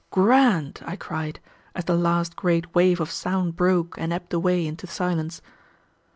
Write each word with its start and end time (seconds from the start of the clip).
"Grand!" 0.09 0.79
I 0.83 0.95
cried, 0.95 1.39
as 1.75 1.85
the 1.85 1.95
last 1.95 2.35
great 2.35 2.73
wave 2.73 2.99
of 2.99 3.11
sound 3.11 3.55
broke 3.55 3.93
and 3.99 4.11
ebbed 4.11 4.33
away 4.33 4.65
into 4.65 4.87
silence. 4.87 5.43